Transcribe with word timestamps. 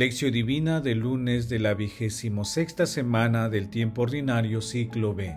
Lección 0.00 0.32
Divina 0.32 0.80
del 0.80 1.00
lunes 1.00 1.50
de 1.50 1.58
la 1.58 1.74
vigésimo 1.74 2.46
sexta 2.46 2.86
semana 2.86 3.50
del 3.50 3.68
tiempo 3.68 4.00
ordinario 4.00 4.62
ciclo 4.62 5.14
B. 5.14 5.36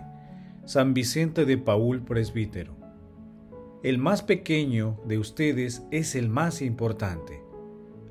San 0.64 0.94
Vicente 0.94 1.44
de 1.44 1.58
Paul, 1.58 2.00
presbítero. 2.00 2.74
El 3.82 3.98
más 3.98 4.22
pequeño 4.22 4.98
de 5.06 5.18
ustedes 5.18 5.82
es 5.90 6.14
el 6.14 6.30
más 6.30 6.62
importante. 6.62 7.42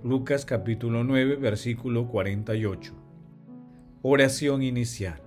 Lucas 0.04 0.46
capítulo 0.46 1.04
9, 1.04 1.38
versículo 1.38 2.08
48. 2.08 2.94
Oración 4.04 4.62
inicial. 4.62 5.24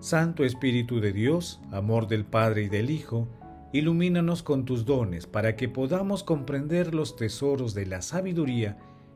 Santo 0.00 0.42
Espíritu 0.42 0.98
de 0.98 1.12
Dios, 1.12 1.60
amor 1.70 2.08
del 2.08 2.24
Padre 2.24 2.64
y 2.64 2.68
del 2.68 2.90
Hijo, 2.90 3.28
ilumínanos 3.72 4.42
con 4.42 4.64
tus 4.64 4.84
dones 4.84 5.28
para 5.28 5.54
que 5.54 5.68
podamos 5.68 6.24
comprender 6.24 6.92
los 6.92 7.14
tesoros 7.14 7.72
de 7.72 7.86
la 7.86 8.02
sabiduría 8.02 8.78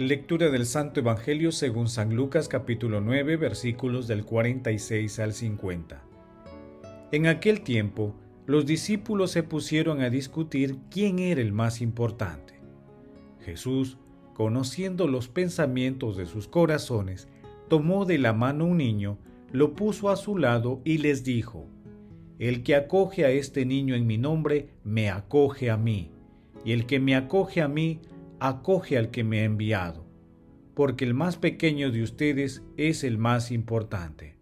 Lectura 0.00 0.48
del 0.48 0.64
Santo 0.64 1.00
Evangelio 1.00 1.52
según 1.52 1.86
San 1.86 2.16
Lucas 2.16 2.48
capítulo 2.48 3.02
9 3.02 3.36
versículos 3.36 4.08
del 4.08 4.24
46 4.24 5.18
al 5.18 5.34
50. 5.34 6.02
En 7.12 7.26
aquel 7.26 7.60
tiempo, 7.60 8.14
los 8.46 8.64
discípulos 8.64 9.30
se 9.30 9.42
pusieron 9.42 10.00
a 10.00 10.08
discutir 10.08 10.78
quién 10.90 11.18
era 11.18 11.42
el 11.42 11.52
más 11.52 11.82
importante. 11.82 12.54
Jesús, 13.40 13.98
conociendo 14.32 15.06
los 15.06 15.28
pensamientos 15.28 16.16
de 16.16 16.24
sus 16.24 16.48
corazones, 16.48 17.28
tomó 17.68 18.06
de 18.06 18.16
la 18.16 18.32
mano 18.32 18.64
un 18.64 18.78
niño, 18.78 19.18
lo 19.52 19.74
puso 19.74 20.08
a 20.08 20.16
su 20.16 20.38
lado 20.38 20.80
y 20.82 20.96
les 20.96 21.24
dijo, 21.24 21.68
El 22.38 22.62
que 22.62 22.74
acoge 22.74 23.26
a 23.26 23.30
este 23.32 23.66
niño 23.66 23.94
en 23.94 24.06
mi 24.06 24.16
nombre, 24.16 24.70
me 24.82 25.10
acoge 25.10 25.68
a 25.68 25.76
mí, 25.76 26.10
y 26.64 26.72
el 26.72 26.86
que 26.86 27.00
me 27.00 27.16
acoge 27.16 27.60
a 27.60 27.68
mí, 27.68 28.00
acoge 28.40 28.98
al 28.98 29.10
que 29.10 29.22
me 29.22 29.40
ha 29.40 29.44
enviado, 29.44 30.06
porque 30.74 31.04
el 31.04 31.14
más 31.14 31.36
pequeño 31.36 31.92
de 31.92 32.02
ustedes 32.02 32.62
es 32.76 33.04
el 33.04 33.18
más 33.18 33.52
importante. 33.52 34.36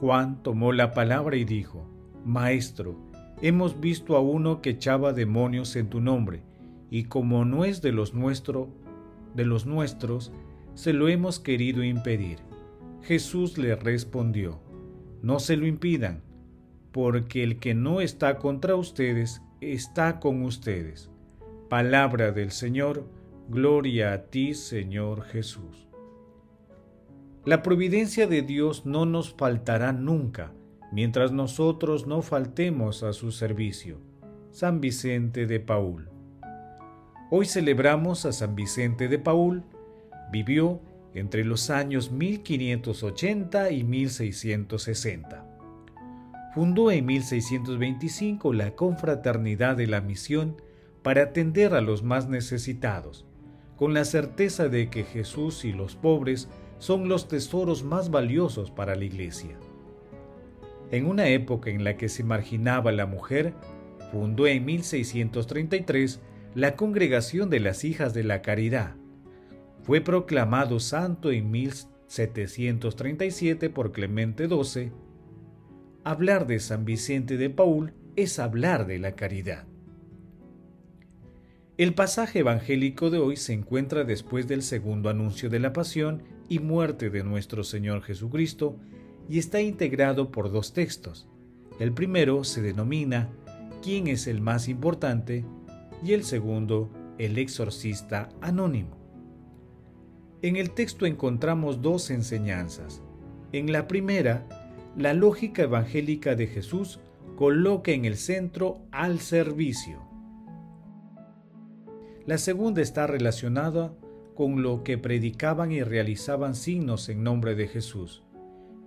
Juan 0.00 0.42
tomó 0.42 0.72
la 0.72 0.92
palabra 0.92 1.36
y 1.36 1.44
dijo, 1.44 1.86
Maestro, 2.24 2.96
hemos 3.40 3.80
visto 3.80 4.16
a 4.16 4.20
uno 4.20 4.62
que 4.62 4.70
echaba 4.70 5.12
demonios 5.12 5.76
en 5.76 5.90
tu 5.90 6.00
nombre, 6.00 6.42
y 6.90 7.04
como 7.04 7.44
no 7.44 7.64
es 7.64 7.82
de 7.82 7.92
los 7.92 8.14
nuestros, 8.14 8.68
de 9.34 9.44
los 9.44 9.66
nuestros, 9.66 10.32
se 10.74 10.92
lo 10.92 11.08
hemos 11.08 11.40
querido 11.40 11.82
impedir. 11.84 12.38
Jesús 13.02 13.58
le 13.58 13.74
respondió, 13.74 14.60
No 15.22 15.40
se 15.40 15.56
lo 15.56 15.66
impidan, 15.66 16.22
porque 16.92 17.42
el 17.42 17.58
que 17.58 17.74
no 17.74 18.00
está 18.00 18.38
contra 18.38 18.76
ustedes 18.76 19.42
está 19.60 20.20
con 20.20 20.42
ustedes. 20.42 21.11
Palabra 21.72 22.32
del 22.32 22.50
Señor, 22.50 23.08
gloria 23.48 24.12
a 24.12 24.24
ti 24.24 24.52
Señor 24.52 25.22
Jesús. 25.22 25.88
La 27.46 27.62
providencia 27.62 28.26
de 28.26 28.42
Dios 28.42 28.84
no 28.84 29.06
nos 29.06 29.32
faltará 29.32 29.94
nunca, 29.94 30.52
mientras 30.92 31.32
nosotros 31.32 32.06
no 32.06 32.20
faltemos 32.20 33.02
a 33.02 33.14
su 33.14 33.32
servicio. 33.32 34.02
San 34.50 34.82
Vicente 34.82 35.46
de 35.46 35.60
Paul. 35.60 36.10
Hoy 37.30 37.46
celebramos 37.46 38.26
a 38.26 38.32
San 38.32 38.54
Vicente 38.54 39.08
de 39.08 39.18
Paul. 39.18 39.64
Vivió 40.30 40.78
entre 41.14 41.42
los 41.42 41.70
años 41.70 42.10
1580 42.12 43.70
y 43.70 43.82
1660. 43.82 45.46
Fundó 46.54 46.90
en 46.90 47.06
1625 47.06 48.52
la 48.52 48.72
Confraternidad 48.76 49.74
de 49.74 49.86
la 49.86 50.02
Misión 50.02 50.56
para 51.02 51.22
atender 51.22 51.74
a 51.74 51.80
los 51.80 52.02
más 52.02 52.28
necesitados, 52.28 53.26
con 53.76 53.94
la 53.94 54.04
certeza 54.04 54.68
de 54.68 54.90
que 54.90 55.04
Jesús 55.04 55.64
y 55.64 55.72
los 55.72 55.96
pobres 55.96 56.48
son 56.78 57.08
los 57.08 57.28
tesoros 57.28 57.84
más 57.84 58.10
valiosos 58.10 58.70
para 58.70 58.94
la 58.94 59.04
Iglesia. 59.04 59.56
En 60.90 61.06
una 61.06 61.28
época 61.28 61.70
en 61.70 61.84
la 61.84 61.96
que 61.96 62.08
se 62.08 62.22
marginaba 62.22 62.92
la 62.92 63.06
mujer, 63.06 63.54
fundó 64.10 64.46
en 64.46 64.64
1633 64.64 66.20
la 66.54 66.76
Congregación 66.76 67.48
de 67.48 67.60
las 67.60 67.84
Hijas 67.84 68.12
de 68.12 68.24
la 68.24 68.42
Caridad. 68.42 68.96
Fue 69.82 70.02
proclamado 70.02 70.80
santo 70.80 71.32
en 71.32 71.50
1737 71.50 73.70
por 73.70 73.92
Clemente 73.92 74.48
XII. 74.48 74.92
Hablar 76.04 76.46
de 76.46 76.60
San 76.60 76.84
Vicente 76.84 77.38
de 77.38 77.48
Paul 77.48 77.94
es 78.14 78.38
hablar 78.38 78.86
de 78.86 78.98
la 78.98 79.16
caridad. 79.16 79.71
El 81.78 81.94
pasaje 81.94 82.40
evangélico 82.40 83.08
de 83.08 83.16
hoy 83.16 83.36
se 83.36 83.54
encuentra 83.54 84.04
después 84.04 84.46
del 84.46 84.62
segundo 84.62 85.08
anuncio 85.08 85.48
de 85.48 85.58
la 85.58 85.72
pasión 85.72 86.22
y 86.50 86.58
muerte 86.58 87.08
de 87.08 87.24
nuestro 87.24 87.64
Señor 87.64 88.02
Jesucristo 88.02 88.76
y 89.26 89.38
está 89.38 89.62
integrado 89.62 90.30
por 90.30 90.52
dos 90.52 90.74
textos. 90.74 91.28
El 91.80 91.94
primero 91.94 92.44
se 92.44 92.60
denomina 92.60 93.30
¿Quién 93.82 94.06
es 94.06 94.26
el 94.26 94.42
más 94.42 94.68
importante? 94.68 95.46
y 96.04 96.12
el 96.12 96.24
segundo 96.24 96.90
El 97.16 97.38
exorcista 97.38 98.28
anónimo. 98.42 98.98
En 100.42 100.56
el 100.56 100.72
texto 100.72 101.06
encontramos 101.06 101.80
dos 101.80 102.10
enseñanzas. 102.10 103.00
En 103.52 103.72
la 103.72 103.88
primera, 103.88 104.46
la 104.94 105.14
lógica 105.14 105.62
evangélica 105.62 106.34
de 106.34 106.48
Jesús 106.48 107.00
coloca 107.34 107.92
en 107.92 108.04
el 108.04 108.18
centro 108.18 108.82
al 108.90 109.20
servicio 109.20 110.11
la 112.26 112.38
segunda 112.38 112.82
está 112.82 113.06
relacionada 113.06 113.94
con 114.34 114.62
lo 114.62 114.82
que 114.82 114.98
predicaban 114.98 115.72
y 115.72 115.82
realizaban 115.82 116.54
signos 116.54 117.08
en 117.08 117.22
nombre 117.22 117.54
de 117.54 117.68
Jesús, 117.68 118.22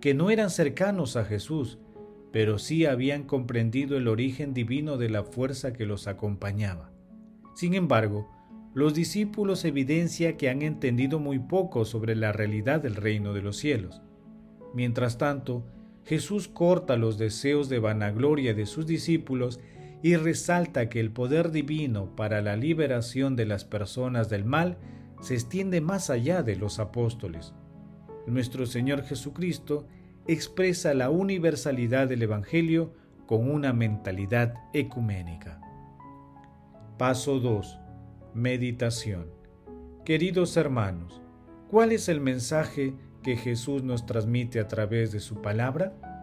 que 0.02 0.14
no 0.14 0.30
eran 0.30 0.50
cercanos 0.50 1.16
a 1.18 1.26
Jesús, 1.26 1.80
pero 2.32 2.60
sí 2.60 2.86
habían 2.86 3.24
comprendido 3.24 3.98
el 3.98 4.08
origen 4.08 4.54
divino 4.54 4.98
de 4.98 5.10
la 5.10 5.24
fuerza 5.24 5.74
que 5.74 5.86
los 5.86 6.08
acompañaba. 6.08 6.92
Sin 7.56 7.74
embargo, 7.74 8.30
los 8.74 8.94
discípulos 8.94 9.64
evidencia 9.64 10.36
que 10.36 10.50
han 10.50 10.62
entendido 10.62 11.20
muy 11.20 11.40
poco 11.40 11.86
sobre 11.86 12.16
la 12.16 12.34
realidad 12.34 12.82
del 12.82 12.96
reino 12.96 13.34
de 13.34 13.42
los 13.42 13.56
cielos. 13.56 14.02
Mientras 14.74 15.18
tanto, 15.18 15.66
Jesús 16.04 16.50
corta 16.50 16.98
los 16.98 17.18
deseos 17.18 17.70
de 17.70 17.80
vanagloria 17.80 18.54
de 18.54 18.66
sus 18.66 18.86
discípulos 18.86 19.62
y 20.06 20.18
resalta 20.18 20.88
que 20.88 21.00
el 21.00 21.10
poder 21.10 21.50
divino 21.50 22.16
para 22.16 22.40
la 22.40 22.56
liberación 22.56 23.36
de 23.36 23.48
las 23.48 23.66
personas 23.66 24.30
del 24.30 24.46
mal 24.46 24.78
se 25.20 25.34
extiende 25.34 25.82
más 25.82 26.12
allá 26.12 26.44
de 26.44 26.56
los 26.56 26.78
apóstoles. 26.78 27.56
Nuestro 28.28 28.68
Señor 28.68 29.02
Jesucristo 29.02 29.88
expresa 30.28 30.94
la 30.94 31.10
universalidad 31.10 32.08
del 32.08 32.22
Evangelio 32.22 32.94
con 33.26 33.50
una 33.50 33.74
mentalidad 33.74 34.54
ecuménica. 34.74 35.60
Paso 37.00 37.40
2. 37.40 37.80
Meditación. 38.36 39.32
Queridos 40.06 40.56
hermanos, 40.56 41.20
¿cuál 41.68 41.92
es 41.92 42.10
el 42.10 42.22
mensaje 42.22 42.94
que 43.24 43.38
Jesús 43.38 43.82
nos 43.82 44.06
transmite 44.06 44.60
a 44.60 44.68
través 44.68 45.12
de 45.12 45.20
su 45.20 45.42
palabra? 45.42 46.15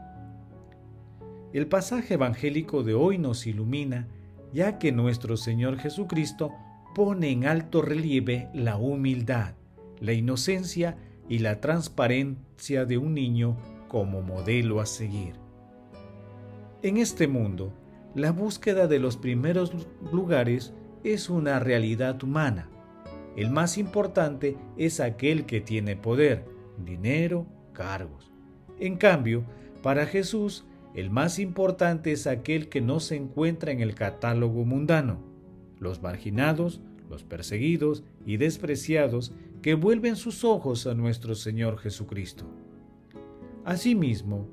El 1.53 1.67
pasaje 1.67 2.15
evangélico 2.15 2.83
de 2.83 2.95
hoy 2.95 3.19
nos 3.19 3.47
ilumina, 3.47 4.09
ya 4.55 4.79
que 4.79 4.91
nuestro 4.91 5.37
Señor 5.37 5.79
Jesucristo 5.79 6.51
pone 6.95 7.31
en 7.31 7.47
alto 7.47 7.83
relieve 7.83 8.49
la 8.55 8.77
humildad, 8.77 9.55
la 10.01 10.15
inocencia 10.15 10.97
y 11.29 11.41
la 11.41 11.61
transparencia 11.61 12.87
de 12.87 12.97
un 12.97 13.15
niño 13.15 13.57
como 13.89 14.23
modelo 14.23 14.81
a 14.81 14.87
seguir. 14.87 15.35
En 16.83 16.97
este 16.97 17.29
mundo, 17.29 17.75
la 18.15 18.33
búsqueda 18.33 18.87
de 18.87 18.99
los 18.99 19.19
primeros 19.19 19.73
lugares 20.11 20.73
es 21.05 21.29
una 21.29 21.59
realidad 21.61 22.23
humana. 22.23 22.69
El 23.37 23.51
más 23.51 23.77
importante 23.77 24.57
es 24.79 25.01
aquel 25.01 25.45
que 25.45 25.61
tiene 25.61 25.97
poder, 25.97 26.47
dinero, 26.83 27.47
cargos. 27.75 28.33
En 28.81 28.97
cambio, 28.97 29.45
para 29.83 30.07
Jesús, 30.07 30.65
el 30.95 31.11
más 31.11 31.39
importante 31.39 32.13
es 32.13 32.27
aquel 32.27 32.69
que 32.69 32.81
no 32.81 33.01
se 33.01 33.17
encuentra 33.17 33.73
en 33.73 33.81
el 33.81 33.95
catálogo 33.95 34.65
mundano. 34.65 35.21
Los 35.79 36.03
marginados, 36.03 36.81
los 37.09 37.25
perseguidos 37.25 38.05
y 38.27 38.37
despreciados 38.37 39.33
que 39.63 39.75
vuelven 39.75 40.17
sus 40.17 40.45
ojos 40.45 40.87
a 40.87 40.95
nuestro 40.95 41.35
Señor 41.35 41.79
Jesucristo. 41.79 42.45
Asimismo, 43.65 44.49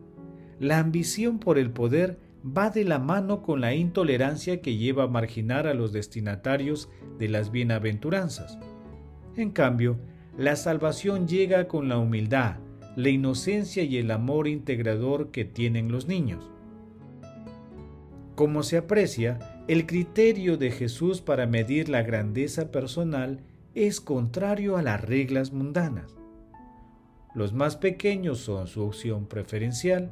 la 0.59 0.79
ambición 0.79 1.39
por 1.39 1.57
el 1.57 1.71
poder 1.71 2.19
va 2.45 2.69
de 2.69 2.85
la 2.85 2.99
mano 2.99 3.41
con 3.41 3.59
la 3.59 3.73
intolerancia 3.73 4.61
que 4.61 4.77
lleva 4.77 5.03
a 5.03 5.07
marginar 5.07 5.67
a 5.67 5.73
los 5.73 5.91
destinatarios 5.91 6.89
de 7.17 7.27
las 7.27 7.51
bienaventuranzas. 7.51 8.57
En 9.35 9.51
cambio, 9.51 9.99
la 10.37 10.55
salvación 10.55 11.27
llega 11.27 11.67
con 11.67 11.89
la 11.89 11.97
humildad, 11.97 12.57
la 12.95 13.09
inocencia 13.09 13.83
y 13.83 13.97
el 13.97 14.11
amor 14.11 14.47
integrador 14.47 15.31
que 15.31 15.45
tienen 15.45 15.91
los 15.91 16.07
niños. 16.07 16.49
Como 18.35 18.63
se 18.63 18.77
aprecia, 18.77 19.37
el 19.67 19.85
criterio 19.85 20.57
de 20.57 20.71
Jesús 20.71 21.21
para 21.21 21.45
medir 21.45 21.89
la 21.89 22.01
grandeza 22.01 22.71
personal 22.71 23.41
es 23.75 24.01
contrario 24.01 24.77
a 24.77 24.81
las 24.81 25.01
reglas 25.01 25.51
mundanas. 25.51 26.17
Los 27.35 27.53
más 27.53 27.75
pequeños 27.75 28.39
son 28.39 28.67
su 28.67 28.81
opción 28.81 29.27
preferencial 29.27 30.11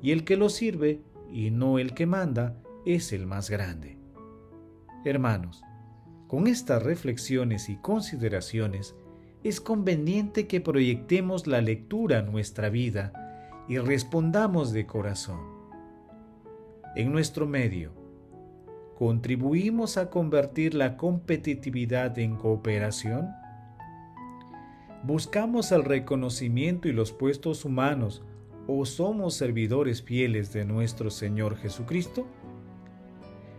y 0.00 0.12
el 0.12 0.24
que 0.24 0.36
lo 0.36 0.48
sirve 0.48 1.00
y 1.30 1.50
no 1.50 1.78
el 1.78 1.92
que 1.92 2.06
manda 2.06 2.56
es 2.86 3.12
el 3.12 3.26
más 3.26 3.50
grande. 3.50 3.98
Hermanos, 5.04 5.62
con 6.28 6.46
estas 6.46 6.82
reflexiones 6.82 7.68
y 7.68 7.76
consideraciones, 7.76 8.96
es 9.48 9.60
conveniente 9.60 10.48
que 10.48 10.60
proyectemos 10.60 11.46
la 11.46 11.60
lectura 11.60 12.18
a 12.18 12.22
nuestra 12.22 12.68
vida 12.68 13.12
y 13.68 13.78
respondamos 13.78 14.72
de 14.72 14.86
corazón. 14.86 15.38
En 16.96 17.12
nuestro 17.12 17.46
medio, 17.46 17.92
¿contribuimos 18.98 19.98
a 19.98 20.10
convertir 20.10 20.74
la 20.74 20.96
competitividad 20.96 22.18
en 22.18 22.34
cooperación? 22.34 23.28
¿Buscamos 25.04 25.70
el 25.70 25.84
reconocimiento 25.84 26.88
y 26.88 26.92
los 26.92 27.12
puestos 27.12 27.64
humanos 27.64 28.24
o 28.66 28.84
somos 28.84 29.34
servidores 29.34 30.02
fieles 30.02 30.52
de 30.52 30.64
nuestro 30.64 31.08
Señor 31.08 31.56
Jesucristo? 31.56 32.26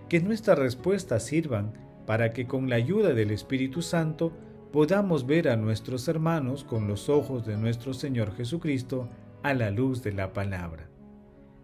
Que 0.09 0.19
nuestras 0.19 0.59
respuestas 0.59 1.23
sirvan 1.23 1.71
para 2.05 2.33
que 2.33 2.45
con 2.45 2.69
la 2.69 2.75
ayuda 2.75 3.13
del 3.13 3.31
Espíritu 3.31 3.81
Santo 3.81 4.33
podamos 4.71 5.25
ver 5.25 5.49
a 5.49 5.55
nuestros 5.55 6.07
hermanos 6.07 6.63
con 6.63 6.87
los 6.87 7.09
ojos 7.09 7.45
de 7.45 7.57
nuestro 7.57 7.93
Señor 7.93 8.35
Jesucristo 8.35 9.09
a 9.43 9.53
la 9.53 9.71
luz 9.71 10.03
de 10.03 10.11
la 10.11 10.33
palabra. 10.33 10.89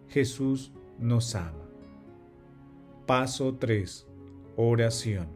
Jesús 0.08 0.72
nos 0.98 1.34
ama. 1.34 1.68
Paso 3.06 3.56
3. 3.56 4.06
Oración. 4.56 5.28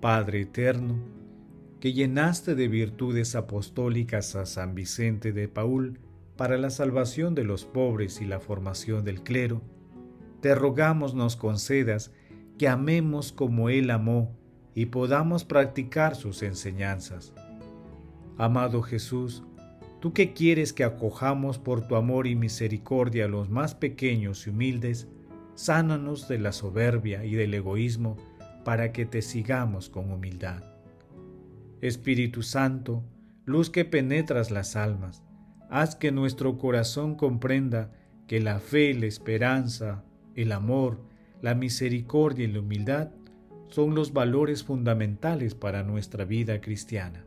Padre 0.00 0.42
eterno, 0.42 0.98
que 1.80 1.92
llenaste 1.92 2.54
de 2.54 2.68
virtudes 2.68 3.34
apostólicas 3.34 4.36
a 4.36 4.46
San 4.46 4.74
Vicente 4.74 5.32
de 5.32 5.48
Paul 5.48 5.98
para 6.36 6.56
la 6.56 6.70
salvación 6.70 7.34
de 7.34 7.44
los 7.44 7.64
pobres 7.64 8.20
y 8.20 8.24
la 8.24 8.40
formación 8.40 9.04
del 9.04 9.22
clero, 9.22 9.60
te 10.40 10.54
rogamos 10.54 11.14
nos 11.14 11.36
concedas 11.36 12.12
que 12.58 12.68
amemos 12.68 13.32
como 13.32 13.68
Él 13.68 13.90
amó 13.90 14.36
y 14.74 14.86
podamos 14.86 15.44
practicar 15.44 16.16
sus 16.16 16.42
enseñanzas. 16.42 17.32
Amado 18.36 18.82
Jesús, 18.82 19.44
tú 20.00 20.12
que 20.12 20.32
quieres 20.32 20.72
que 20.72 20.84
acojamos 20.84 21.58
por 21.58 21.86
tu 21.86 21.96
amor 21.96 22.26
y 22.26 22.34
misericordia 22.34 23.26
a 23.26 23.28
los 23.28 23.48
más 23.48 23.74
pequeños 23.74 24.46
y 24.46 24.50
humildes, 24.50 25.08
sánanos 25.54 26.26
de 26.26 26.38
la 26.38 26.52
soberbia 26.52 27.24
y 27.24 27.34
del 27.34 27.54
egoísmo 27.54 28.16
para 28.64 28.92
que 28.92 29.06
te 29.06 29.22
sigamos 29.22 29.88
con 29.88 30.10
humildad. 30.10 30.64
Espíritu 31.80 32.42
Santo, 32.42 33.04
luz 33.44 33.70
que 33.70 33.84
penetras 33.84 34.50
las 34.50 34.74
almas, 34.74 35.22
haz 35.70 35.94
que 35.94 36.10
nuestro 36.10 36.58
corazón 36.58 37.14
comprenda 37.14 37.92
que 38.26 38.40
la 38.40 38.58
fe, 38.58 38.94
la 38.94 39.06
esperanza, 39.06 40.02
el 40.34 40.50
amor, 40.50 41.00
la 41.42 41.54
misericordia 41.54 42.46
y 42.46 42.52
la 42.52 42.60
humildad 42.60 43.10
son 43.74 43.96
los 43.96 44.12
valores 44.12 44.62
fundamentales 44.62 45.56
para 45.56 45.82
nuestra 45.82 46.24
vida 46.24 46.60
cristiana. 46.60 47.24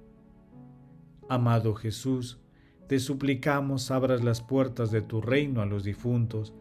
Amado 1.28 1.76
Jesús, 1.76 2.40
te 2.88 3.00
suplicamos 3.00 3.92
abras 3.92 4.24
las 4.24 4.40
puertas 4.40 4.90
de 4.90 5.02
tu 5.02 5.20
reino 5.20 5.62
a 5.62 5.66
los 5.66 5.84
difuntos 5.84 6.54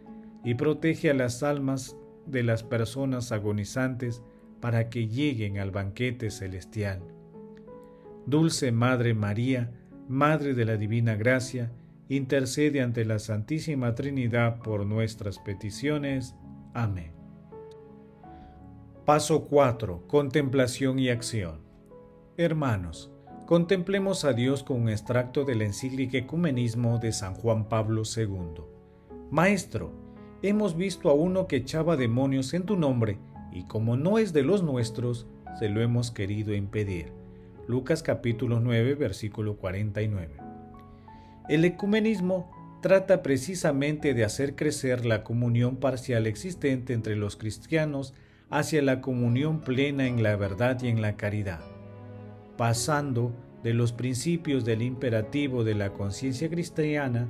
y 0.42 0.54
protege 0.54 1.10
a 1.10 1.14
las 1.14 1.44
almas 1.44 1.96
de 2.26 2.42
las 2.42 2.64
personas 2.64 3.30
agonizantes 3.30 4.22
para 4.60 4.90
que 4.90 5.06
lleguen 5.06 5.58
al 5.58 5.70
banquete 5.70 6.32
celestial. 6.32 7.00
Dulce 8.26 8.72
Madre 8.72 9.14
María, 9.14 9.70
Madre 10.08 10.54
de 10.54 10.64
la 10.64 10.76
Divina 10.76 11.14
Gracia, 11.14 11.70
intercede 12.08 12.80
ante 12.80 13.04
la 13.04 13.20
Santísima 13.20 13.94
Trinidad 13.94 14.58
por 14.58 14.84
nuestras 14.84 15.38
peticiones. 15.38 16.34
Amén. 16.74 17.15
Paso 19.06 19.44
4. 19.44 20.08
Contemplación 20.08 20.98
y 20.98 21.10
acción. 21.10 21.60
Hermanos, 22.36 23.12
contemplemos 23.46 24.24
a 24.24 24.32
Dios 24.32 24.64
con 24.64 24.82
un 24.82 24.88
extracto 24.88 25.44
del 25.44 25.62
encíclica 25.62 26.18
Ecumenismo 26.18 26.98
de 26.98 27.12
San 27.12 27.34
Juan 27.34 27.68
Pablo 27.68 28.02
II. 28.04 28.64
Maestro, 29.30 29.92
hemos 30.42 30.76
visto 30.76 31.08
a 31.08 31.14
uno 31.14 31.46
que 31.46 31.54
echaba 31.54 31.96
demonios 31.96 32.52
en 32.52 32.64
tu 32.64 32.76
nombre, 32.76 33.20
y 33.52 33.62
como 33.68 33.96
no 33.96 34.18
es 34.18 34.32
de 34.32 34.42
los 34.42 34.64
nuestros, 34.64 35.28
se 35.60 35.68
lo 35.68 35.82
hemos 35.82 36.10
querido 36.10 36.52
impedir. 36.52 37.12
Lucas 37.68 38.02
capítulo 38.02 38.58
9, 38.58 38.96
versículo 38.96 39.56
49. 39.56 40.34
El 41.48 41.64
ecumenismo 41.64 42.50
trata 42.82 43.22
precisamente 43.22 44.14
de 44.14 44.24
hacer 44.24 44.56
crecer 44.56 45.06
la 45.06 45.22
comunión 45.22 45.76
parcial 45.76 46.26
existente 46.26 46.92
entre 46.92 47.14
los 47.14 47.36
cristianos 47.36 48.12
hacia 48.50 48.82
la 48.82 49.00
comunión 49.00 49.60
plena 49.60 50.06
en 50.06 50.22
la 50.22 50.36
verdad 50.36 50.80
y 50.82 50.88
en 50.88 51.02
la 51.02 51.16
caridad, 51.16 51.60
pasando 52.56 53.32
de 53.62 53.74
los 53.74 53.92
principios 53.92 54.64
del 54.64 54.82
imperativo 54.82 55.64
de 55.64 55.74
la 55.74 55.92
conciencia 55.92 56.48
cristiana 56.48 57.28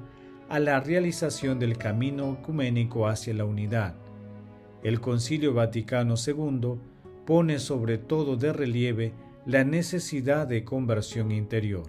a 0.48 0.58
la 0.58 0.80
realización 0.80 1.58
del 1.58 1.78
camino 1.78 2.38
ecuménico 2.40 3.08
hacia 3.08 3.34
la 3.34 3.44
unidad. 3.44 3.94
El 4.82 5.00
Concilio 5.00 5.54
Vaticano 5.54 6.14
II 6.24 6.74
pone 7.24 7.58
sobre 7.58 7.98
todo 7.98 8.36
de 8.36 8.52
relieve 8.52 9.12
la 9.46 9.64
necesidad 9.64 10.46
de 10.46 10.64
conversión 10.64 11.32
interior. 11.32 11.84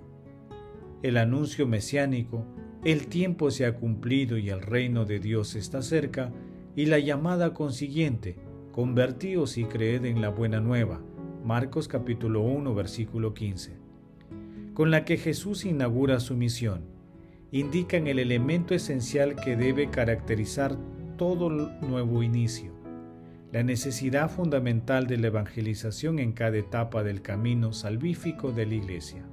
El 1.03 1.17
anuncio 1.17 1.67
mesiánico, 1.67 2.45
el 2.83 3.07
tiempo 3.07 3.51
se 3.51 3.65
ha 3.65 3.75
cumplido 3.75 4.37
y 4.37 4.49
el 4.49 4.61
reino 4.61 5.05
de 5.05 5.19
Dios 5.19 5.55
está 5.55 5.81
cerca, 5.81 6.31
y 6.75 6.85
la 6.85 6.99
llamada 6.99 7.53
consiguiente, 7.53 8.37
Convertíos 8.77 9.57
y 9.57 9.65
creed 9.65 10.05
en 10.05 10.21
la 10.21 10.29
buena 10.29 10.59
nueva. 10.59 11.01
Marcos 11.43 11.87
capítulo 11.87 12.41
1 12.41 12.75
versículo 12.75 13.33
15. 13.33 13.75
Con 14.75 14.91
la 14.91 15.03
que 15.03 15.17
Jesús 15.17 15.65
inaugura 15.65 16.19
su 16.19 16.35
misión, 16.35 16.83
indican 17.49 18.05
el 18.05 18.19
elemento 18.19 18.75
esencial 18.75 19.35
que 19.35 19.55
debe 19.55 19.89
caracterizar 19.89 20.77
todo 21.17 21.49
nuevo 21.49 22.21
inicio, 22.21 22.71
la 23.51 23.63
necesidad 23.63 24.29
fundamental 24.29 25.07
de 25.07 25.17
la 25.17 25.25
evangelización 25.25 26.19
en 26.19 26.33
cada 26.33 26.57
etapa 26.57 27.01
del 27.01 27.23
camino 27.23 27.73
salvífico 27.73 28.51
de 28.51 28.67
la 28.67 28.75
Iglesia. 28.75 29.25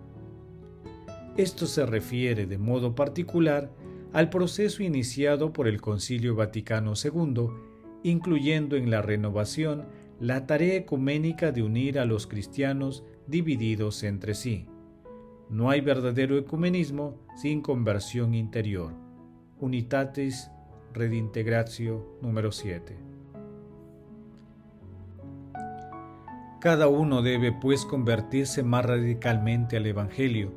Esto 1.36 1.66
se 1.66 1.84
refiere 1.84 2.46
de 2.46 2.56
modo 2.56 2.94
particular 2.94 3.70
al 4.14 4.30
proceso 4.30 4.82
iniciado 4.82 5.52
por 5.52 5.68
el 5.68 5.82
Concilio 5.82 6.34
Vaticano 6.34 6.94
II 6.96 7.73
incluyendo 8.04 8.76
en 8.76 8.90
la 8.90 9.02
renovación 9.02 9.86
la 10.20 10.46
tarea 10.46 10.76
ecuménica 10.76 11.50
de 11.50 11.62
unir 11.62 11.98
a 11.98 12.04
los 12.04 12.26
cristianos 12.28 13.02
divididos 13.26 14.04
entre 14.04 14.34
sí. 14.34 14.68
No 15.48 15.70
hay 15.70 15.80
verdadero 15.80 16.38
ecumenismo 16.38 17.16
sin 17.34 17.62
conversión 17.62 18.34
interior. 18.34 18.92
Unitatis 19.58 20.50
Redintegratio 20.92 22.18
número 22.20 22.52
7. 22.52 22.94
Cada 26.60 26.88
uno 26.88 27.22
debe 27.22 27.52
pues 27.52 27.84
convertirse 27.86 28.62
más 28.62 28.84
radicalmente 28.84 29.78
al 29.78 29.86
Evangelio 29.86 30.52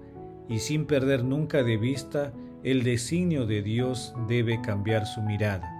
y 0.49 0.59
sin 0.59 0.85
perder 0.85 1.23
nunca 1.23 1.63
de 1.63 1.77
vista 1.77 2.33
el 2.63 2.83
designio 2.83 3.45
de 3.45 3.61
Dios 3.61 4.13
debe 4.27 4.61
cambiar 4.61 5.05
su 5.05 5.21
mirada 5.21 5.76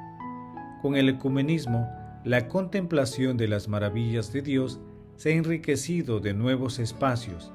con 0.82 0.96
el 0.96 1.10
ecumenismo, 1.10 1.90
la 2.24 2.48
contemplación 2.48 3.38
de 3.38 3.48
las 3.48 3.68
maravillas 3.68 4.34
de 4.34 4.42
Dios 4.42 4.80
se 5.16 5.30
ha 5.30 5.36
enriquecido 5.36 6.20
de 6.20 6.34
nuevos 6.34 6.80
espacios, 6.80 7.52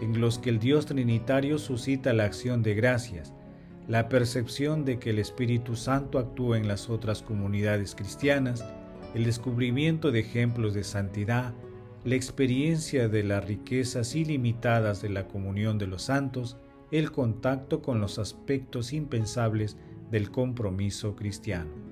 en 0.00 0.20
los 0.20 0.38
que 0.38 0.50
el 0.50 0.58
Dios 0.58 0.86
Trinitario 0.86 1.58
suscita 1.58 2.12
la 2.12 2.24
acción 2.24 2.62
de 2.62 2.74
gracias, 2.74 3.32
la 3.88 4.08
percepción 4.08 4.84
de 4.84 4.98
que 4.98 5.10
el 5.10 5.18
Espíritu 5.18 5.76
Santo 5.76 6.18
actúa 6.18 6.58
en 6.58 6.68
las 6.68 6.88
otras 6.88 7.22
comunidades 7.22 7.94
cristianas, 7.94 8.64
el 9.14 9.24
descubrimiento 9.24 10.10
de 10.10 10.20
ejemplos 10.20 10.74
de 10.74 10.84
santidad, 10.84 11.52
la 12.04 12.14
experiencia 12.14 13.08
de 13.08 13.22
las 13.22 13.44
riquezas 13.44 14.14
ilimitadas 14.14 15.02
de 15.02 15.08
la 15.08 15.28
comunión 15.28 15.78
de 15.78 15.86
los 15.86 16.02
santos, 16.02 16.56
el 16.90 17.12
contacto 17.12 17.82
con 17.82 18.00
los 18.00 18.18
aspectos 18.18 18.92
impensables 18.92 19.76
del 20.10 20.30
compromiso 20.30 21.16
cristiano. 21.16 21.91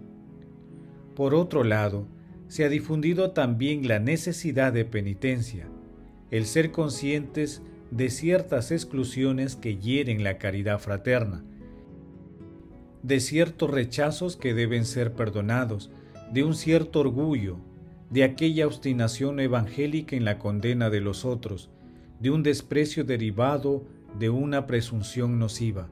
Por 1.15 1.35
otro 1.35 1.65
lado, 1.65 2.07
se 2.49 2.65
ha 2.65 2.69
difundido 2.69 3.31
también 3.31 3.87
la 3.87 3.99
necesidad 3.99 4.73
de 4.73 4.85
penitencia, 4.85 5.69
el 6.31 6.47
ser 6.47 6.73
conscientes 6.73 7.63
de 7.91 8.11
ciertas 8.11 8.71
exclusiones 8.71 9.57
que 9.57 9.77
hieren 9.77 10.25
la 10.25 10.39
caridad 10.39 10.79
fraterna, 10.79 11.45
de 13.03 13.21
ciertos 13.21 13.71
rechazos 13.71 14.37
que 14.37 14.55
deben 14.55 14.85
ser 14.85 15.13
perdonados, 15.15 15.91
de 16.33 16.45
un 16.45 16.55
cierto 16.55 17.01
orgullo, 17.01 17.59
de 18.11 18.25
aquella 18.25 18.67
obstinación 18.67 19.41
evangélica 19.41 20.17
en 20.17 20.25
la 20.25 20.39
condena 20.39 20.91
de 20.91 21.01
los 21.01 21.25
otros, 21.25 21.71
de 22.21 22.31
un 22.31 22.43
desprecio 22.43 23.05
derivado 23.05 23.85
de 24.19 24.31
una 24.31 24.67
presunción 24.67 25.39
nociva. 25.39 25.89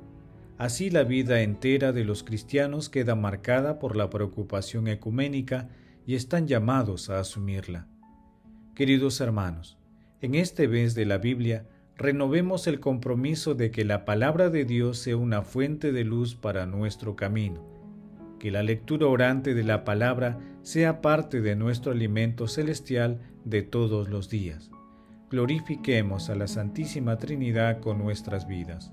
Así 0.59 0.91
la 0.91 1.05
vida 1.05 1.43
entera 1.43 1.93
de 1.93 2.05
los 2.05 2.25
cristianos 2.25 2.89
queda 2.89 3.15
marcada 3.15 3.79
por 3.79 3.95
la 3.95 4.11
preocupación 4.11 4.89
ecuménica 4.89 5.69
y 6.05 6.17
están 6.17 6.49
llamados 6.49 7.11
a 7.11 7.21
asumirla. 7.21 7.87
Queridos 8.75 9.21
hermanos, 9.21 9.79
en 10.21 10.35
este 10.35 10.67
mes 10.67 10.97
de 10.97 11.07
la 11.07 11.19
Biblia 11.19 11.69
renovemos 11.97 12.67
el 12.67 12.81
compromiso 12.81 13.55
de 13.55 13.71
que 13.71 13.85
la 13.85 14.05
palabra 14.05 14.51
de 14.51 14.65
Dios 14.65 14.99
sea 14.99 15.17
una 15.17 15.43
fuente 15.43 15.93
de 15.93 16.03
luz 16.03 16.35
para 16.35 16.67
nuestro 16.67 17.15
camino, 17.15 17.65
que 18.41 18.51
la 18.51 18.65
lectura 18.65 19.07
orante 19.07 19.55
de 19.55 19.63
la 19.63 19.85
palabra 19.85 20.41
sea 20.63 21.01
parte 21.01 21.41
de 21.41 21.55
nuestro 21.55 21.93
alimento 21.93 22.49
celestial 22.49 23.21
de 23.45 23.63
todos 23.63 24.09
los 24.09 24.29
días. 24.29 24.73
Glorifiquemos 25.31 26.31
a 26.31 26.35
la 26.35 26.49
Santísima 26.49 27.17
Trinidad 27.17 27.79
con 27.79 27.99
nuestras 27.99 28.49
vidas. 28.49 28.93